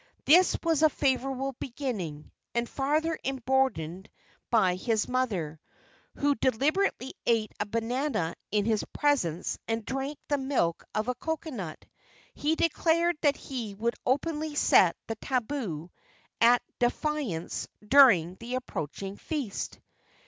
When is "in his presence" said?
8.49-9.59